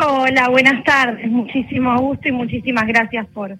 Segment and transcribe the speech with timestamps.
[0.00, 1.28] Hola, buenas tardes.
[1.28, 3.58] Muchísimo gusto y muchísimas gracias por,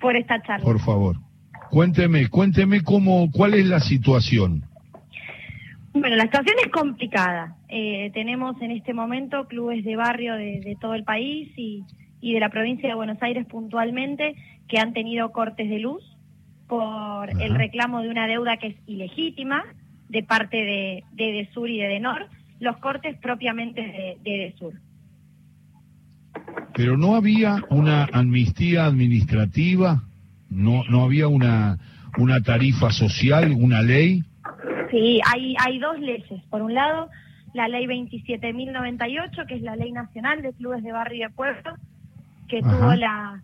[0.00, 0.64] por esta charla.
[0.64, 1.16] Por favor,
[1.70, 4.64] cuénteme, cuénteme cómo, cuál es la situación.
[5.92, 7.54] Bueno, la situación es complicada.
[7.68, 11.84] Eh, tenemos en este momento clubes de barrio de, todo el país y,
[12.20, 14.34] de la provincia de Buenos Aires puntualmente
[14.66, 16.02] que han tenido cortes de luz
[16.66, 19.62] por el reclamo de una deuda que es ilegítima
[20.08, 22.26] de parte de, de Sur y de Denor,
[22.58, 24.74] los cortes propiamente de, de Sur.
[26.74, 30.02] Pero no había una amnistía administrativa,
[30.50, 31.78] no, no había una,
[32.18, 34.22] una tarifa social, una ley.
[34.90, 36.42] Sí, hay, hay dos leyes.
[36.50, 37.10] Por un lado,
[37.52, 41.76] la ley 27.098, que es la ley nacional de clubes de barrio y de pueblo,
[42.48, 43.40] que tuvo la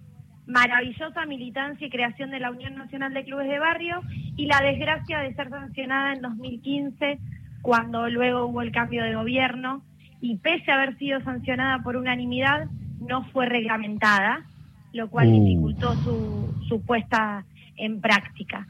[0.46, 4.02] maravillosa militancia y creación de la Unión Nacional de Clubes de Barrio
[4.36, 7.18] y la desgracia de ser sancionada en 2015
[7.62, 9.82] cuando luego hubo el cambio de gobierno
[10.20, 12.68] y pese a haber sido sancionada por unanimidad,
[13.10, 14.46] no fue reglamentada,
[14.92, 15.44] lo cual uh.
[15.44, 17.44] dificultó su, su puesta
[17.76, 18.66] en práctica.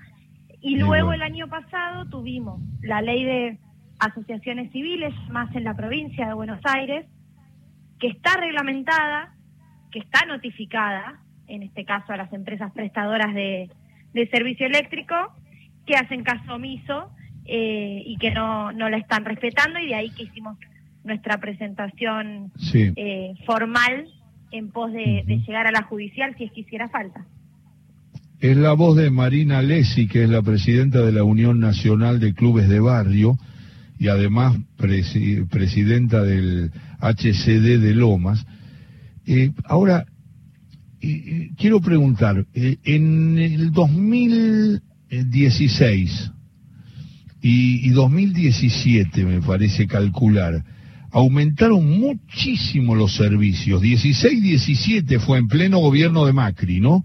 [0.63, 3.59] Y luego el año pasado tuvimos la ley de
[3.99, 7.07] asociaciones civiles, más en la provincia de Buenos Aires,
[7.99, 9.35] que está reglamentada,
[9.91, 13.71] que está notificada, en este caso a las empresas prestadoras de,
[14.31, 15.15] servicio eléctrico,
[15.87, 17.11] que hacen caso omiso
[17.45, 20.57] eh, y que no, no la están respetando, y de ahí que hicimos
[21.05, 24.09] nuestra presentación eh, formal
[24.53, 27.27] en pos de, llegar a la judicial si es que hiciera falta.
[28.41, 32.33] Es la voz de Marina Lesi, que es la presidenta de la Unión Nacional de
[32.33, 33.39] Clubes de Barrio
[33.99, 38.47] y además presidenta del HCD de Lomas.
[39.27, 40.07] Eh, ahora,
[41.03, 46.33] eh, eh, quiero preguntar, en el 2016
[47.43, 50.65] y, y 2017, me parece calcular,
[51.13, 53.81] aumentaron muchísimo los servicios.
[53.81, 57.05] 16, 17 fue en pleno gobierno de Macri, ¿no?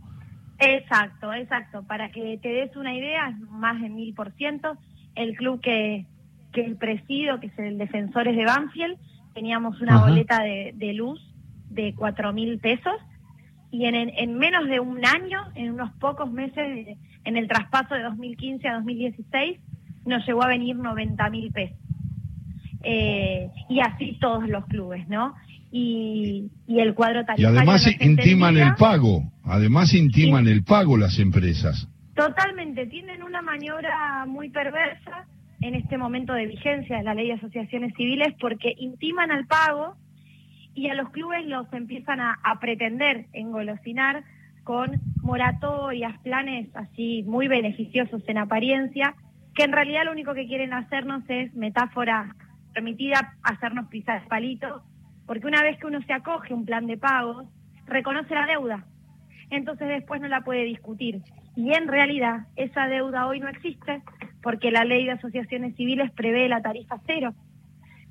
[0.59, 1.84] Exacto, exacto.
[1.84, 4.77] Para que te des una idea, más de mil por ciento.
[5.15, 6.05] El club que,
[6.54, 8.98] que el presido, que es el Defensores de Banfield,
[9.33, 11.20] teníamos una boleta de, de, luz
[11.70, 12.94] de cuatro mil pesos
[13.71, 18.04] y en, en, menos de un año, en unos pocos meses, en el traspaso de
[18.04, 19.60] 2015 a 2016,
[20.05, 21.77] nos llegó a venir 90 mil pesos.
[22.87, 25.33] Eh, y así todos los clubes, ¿no?
[25.71, 27.51] Y, y el cuadro tarifario...
[27.51, 31.89] Y además intiman el pago, además intiman el pago las empresas.
[32.13, 35.25] Totalmente, tienen una maniobra muy perversa
[35.61, 39.95] en este momento de vigencia de la ley de asociaciones civiles porque intiman al pago
[40.75, 44.23] y a los clubes los empiezan a, a pretender engolosinar
[44.63, 49.15] con moratorias, planes así muy beneficiosos en apariencia,
[49.55, 52.35] que en realidad lo único que quieren hacernos es metáfora
[52.75, 54.83] permitida hacernos pisar el palito,
[55.25, 57.47] porque una vez que uno se acoge un plan de pagos,
[57.87, 58.86] reconoce la deuda,
[59.49, 61.21] entonces después no la puede discutir.
[61.55, 64.02] Y en realidad esa deuda hoy no existe
[64.43, 67.33] porque la ley de asociaciones civiles prevé la tarifa cero.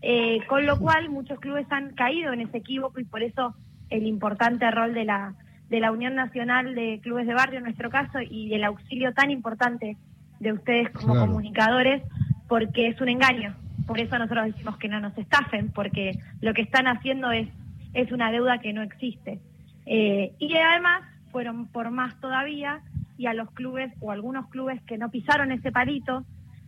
[0.01, 3.55] Eh, con lo cual muchos clubes han caído en ese equívoco y por eso
[3.89, 5.35] el importante rol de la,
[5.69, 9.31] de la Unión Nacional de Clubes de Barrio en nuestro caso y el auxilio tan
[9.31, 9.97] importante
[10.41, 12.03] de ustedes como comunicadores
[12.49, 13.55] porque es un engaño.
[13.87, 17.49] Por eso nosotros decimos que no nos estafen, porque lo que están haciendo es,
[17.93, 19.41] es una deuda que no existe.
[19.87, 22.81] Eh, y además fueron por más todavía
[23.19, 26.25] y a los clubes o algunos clubes que no pisaron ese palito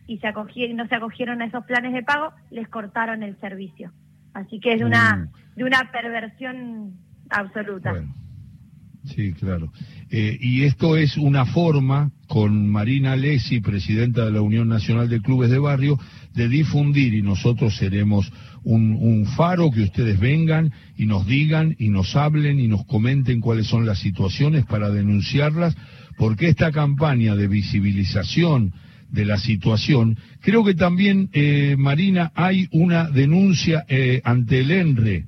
[0.07, 3.93] y se acogieron, no se acogieron a esos planes de pago, les cortaron el servicio.
[4.35, 5.57] Así que es una, mm.
[5.57, 6.93] de una perversión
[7.31, 7.95] absoluta.
[9.15, 9.73] Sí, claro.
[10.11, 15.21] Eh, y esto es una forma, con Marina Lesi, presidenta de la Unión Nacional de
[15.21, 15.99] Clubes de Barrio,
[16.35, 18.31] de difundir y nosotros seremos
[18.63, 23.41] un, un, faro que ustedes vengan y nos digan y nos hablen y nos comenten
[23.41, 25.77] cuáles son las situaciones para denunciarlas,
[26.19, 28.73] porque esta campaña de visibilización
[29.11, 35.25] de la situación, creo que también, eh, Marina, hay una denuncia eh, ante el ENRE.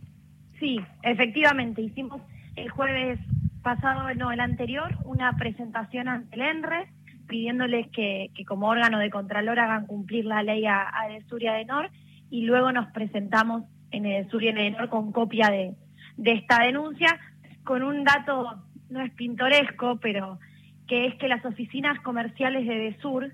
[0.58, 2.20] Sí, efectivamente, hicimos
[2.56, 3.20] el jueves
[3.62, 6.88] pasado, no, el anterior, una presentación ante el ENRE
[7.28, 11.90] pidiéndoles que, como órgano de Contralor hagan cumplir la ley a, a Suria de Nor
[12.30, 15.74] y luego nos presentamos en el Suria de Nor con copia de,
[16.16, 17.18] de esta denuncia
[17.64, 20.38] con un dato, no es pintoresco, pero
[20.86, 23.32] que es que las oficinas comerciales de Desur,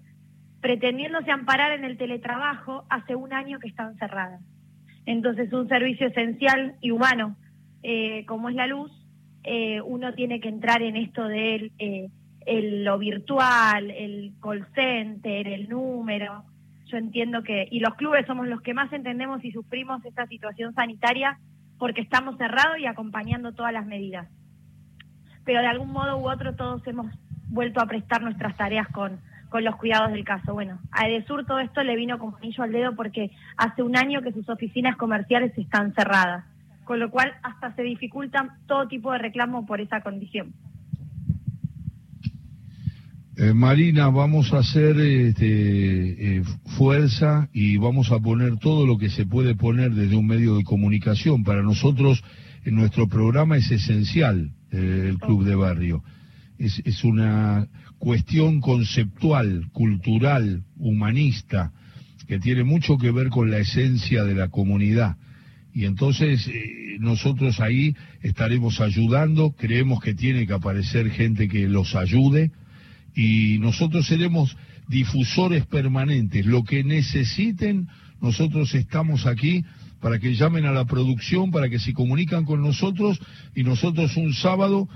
[0.60, 4.42] pretendiéndose amparar en el teletrabajo, hace un año que están cerradas.
[5.06, 7.36] Entonces, un servicio esencial y humano
[7.84, 8.90] eh, como es la luz,
[9.44, 12.08] eh, uno tiene que entrar en esto de eh,
[12.46, 16.44] lo virtual, el call center, el número.
[16.86, 20.74] Yo entiendo que, y los clubes somos los que más entendemos y sufrimos esta situación
[20.74, 21.38] sanitaria
[21.78, 24.28] porque estamos cerrados y acompañando todas las medidas.
[25.44, 27.06] Pero de algún modo u otro todos hemos
[27.48, 29.20] vuelto a prestar nuestras tareas con,
[29.50, 30.54] con los cuidados del caso.
[30.54, 34.22] Bueno, a Edesur todo esto le vino como anillo al dedo porque hace un año
[34.22, 36.44] que sus oficinas comerciales están cerradas,
[36.84, 40.54] con lo cual hasta se dificulta todo tipo de reclamo por esa condición.
[43.36, 46.42] Eh, Marina, vamos a hacer este, eh,
[46.78, 50.62] fuerza y vamos a poner todo lo que se puede poner desde un medio de
[50.62, 51.42] comunicación.
[51.42, 52.22] Para nosotros,
[52.64, 56.04] en nuestro programa es esencial eh, el Club de Barrio.
[56.58, 57.66] Es, es, una
[57.98, 61.72] cuestión conceptual, cultural, humanista,
[62.28, 65.16] que tiene mucho que ver con la esencia de la comunidad.
[65.74, 66.48] Y entonces
[67.00, 72.52] nosotros ahí estaremos ayudando, creemos que tiene que aparecer gente que los ayude
[73.14, 74.56] y nosotros seremos
[74.88, 76.46] difusores permanentes.
[76.46, 77.88] Lo que necesiten,
[78.20, 79.64] nosotros estamos aquí
[80.00, 83.18] para que llamen a la producción, para que se comunican con nosotros
[83.54, 84.88] y nosotros un sábado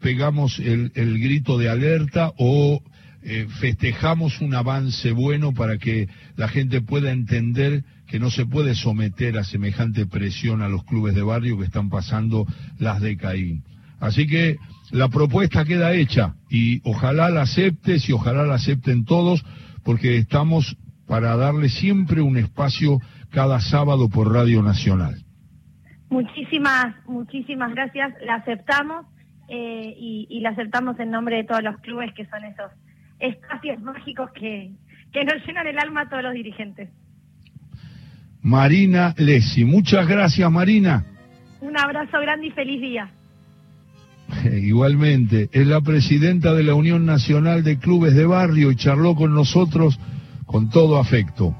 [0.00, 2.82] pegamos el, grito de alerta o
[3.28, 8.76] eh, festejamos un avance bueno para que la gente pueda entender que no se puede
[8.76, 12.46] someter a semejante presión a los clubes de barrio que están pasando
[12.78, 13.64] las de Caín.
[13.98, 14.58] Así que
[14.92, 19.44] la propuesta queda hecha y ojalá la aceptes y ojalá la acepten todos
[19.82, 20.76] porque estamos
[21.08, 23.00] para darle siempre un espacio
[23.30, 25.16] cada sábado por Radio Nacional.
[26.10, 28.14] Muchísimas, muchísimas gracias.
[28.24, 29.04] La aceptamos
[29.48, 32.70] eh, y, la aceptamos en nombre de todos los clubes que son esos
[33.18, 34.70] espacios mágicos que,
[35.12, 36.88] que nos llenan el alma a todos los dirigentes.
[38.42, 41.04] Marina Lesi, muchas gracias Marina.
[41.60, 43.10] Un abrazo grande y feliz día.
[44.52, 49.34] Igualmente, es la presidenta de la Unión Nacional de Clubes de Barrio y charló con
[49.34, 49.98] nosotros
[50.46, 51.56] con todo afecto.